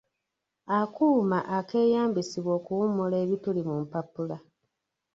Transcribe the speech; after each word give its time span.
Akuuma 0.79 1.39
akeeyambisibwa 1.57 2.51
okuwumula 2.59 3.15
ebituli 3.23 3.61
mu 3.67 3.75
mpapula. 3.83 4.37